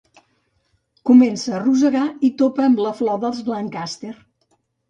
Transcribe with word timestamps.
Comença 1.09 1.53
a 1.57 1.59
rosegar 1.65 2.07
i 2.31 2.31
topa 2.41 2.67
amb 2.71 2.81
la 2.87 2.97
flor 3.03 3.23
dels 3.27 3.47
Lancaster. 3.55 4.19